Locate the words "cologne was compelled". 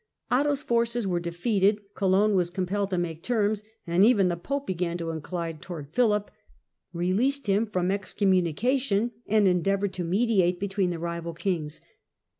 1.93-2.89